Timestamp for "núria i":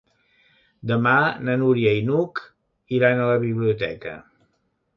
1.65-2.01